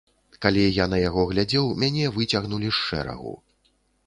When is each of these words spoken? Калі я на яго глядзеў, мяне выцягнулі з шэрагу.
Калі 0.43 0.61
я 0.77 0.87
на 0.93 0.99
яго 1.01 1.25
глядзеў, 1.31 1.69
мяне 1.83 2.05
выцягнулі 2.17 2.69
з 2.71 2.77
шэрагу. 2.87 3.37